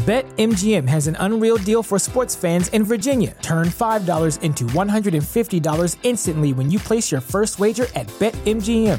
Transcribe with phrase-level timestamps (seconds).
[0.00, 3.36] BetMGM has an unreal deal for sports fans in Virginia.
[3.42, 8.98] Turn $5 into $150 instantly when you place your first wager at BetMGM.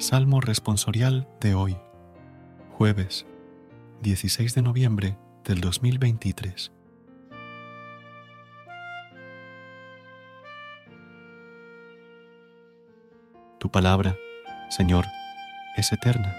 [0.00, 1.76] Salmo responsorial de hoy,
[2.70, 3.26] jueves
[4.00, 6.72] 16 de noviembre del 2023.
[13.58, 14.16] Tu palabra,
[14.70, 15.04] Señor,
[15.76, 16.34] es eterna.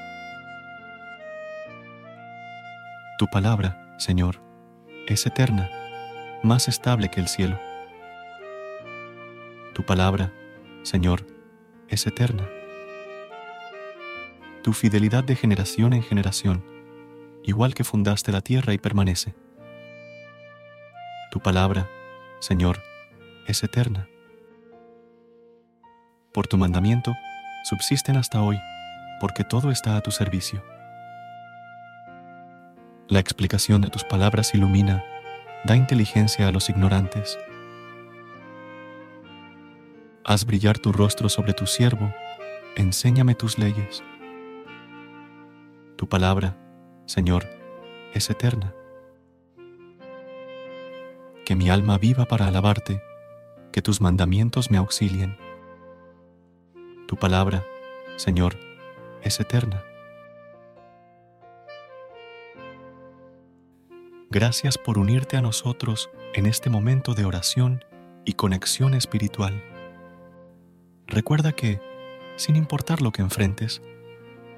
[3.20, 4.42] Tu palabra, Señor,
[5.06, 5.70] es eterna,
[6.42, 7.59] más estable que el cielo.
[9.75, 10.34] Tu palabra,
[10.81, 11.28] Señor,
[11.90, 12.50] es eterna
[14.64, 16.64] tu fidelidad de generación en generación,
[17.44, 19.34] igual que fundaste la tierra y permanece.
[21.32, 21.90] Tu palabra,
[22.40, 22.82] Señor,
[23.48, 24.08] es eterna.
[26.34, 27.14] Por tu mandamiento,
[27.64, 28.60] subsisten hasta hoy,
[29.20, 30.64] porque todo está a tu servicio.
[33.08, 35.04] La explicación de tus palabras ilumina,
[35.66, 37.38] da inteligencia a los ignorantes.
[40.24, 42.14] Haz brillar tu rostro sobre tu siervo,
[42.76, 44.04] enséñame tus leyes.
[46.01, 46.57] Tu palabra,
[47.06, 47.47] Señor,
[48.16, 48.73] es eterna.
[51.45, 53.03] Que mi alma viva para alabarte,
[53.72, 55.38] que tus mandamientos me auxilien.
[57.07, 57.63] Tu palabra,
[58.16, 58.57] Señor,
[59.22, 59.84] es eterna.
[64.31, 67.85] Gracias por unirte a nosotros en este momento de oración
[68.25, 69.63] y conexión espiritual.
[71.06, 71.79] Recuerda que,
[72.38, 73.83] sin importar lo que enfrentes,